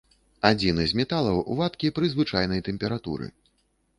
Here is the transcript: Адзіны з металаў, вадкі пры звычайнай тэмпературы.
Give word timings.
Адзіны 0.49 0.85
з 0.93 0.97
металаў, 1.01 1.37
вадкі 1.59 1.91
пры 1.97 2.09
звычайнай 2.13 2.63
тэмпературы. 2.69 3.29